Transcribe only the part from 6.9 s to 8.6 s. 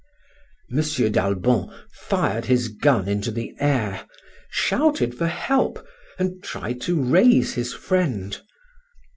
raise his friend.